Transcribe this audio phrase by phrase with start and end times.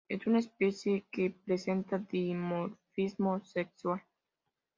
[0.09, 4.01] Es una especie que presenta dimorfismo sexual.